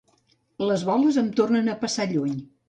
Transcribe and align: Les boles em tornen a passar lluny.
Les 0.69 0.85
boles 0.87 1.19
em 1.23 1.29
tornen 1.41 1.71
a 1.75 1.77
passar 1.85 2.09
lluny. 2.15 2.35